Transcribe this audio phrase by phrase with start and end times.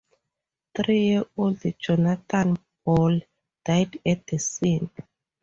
[0.75, 3.21] Three-year-old Johnathan Ball
[3.63, 4.89] died at the scene.